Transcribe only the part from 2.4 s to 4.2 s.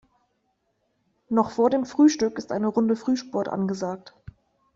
eine Runde Frühsport angesagt.